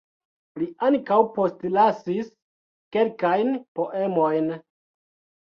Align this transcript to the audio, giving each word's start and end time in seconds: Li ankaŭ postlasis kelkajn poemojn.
Li 0.61 0.69
ankaŭ 0.87 1.17
postlasis 1.35 2.33
kelkajn 2.97 3.53
poemojn. 3.81 4.51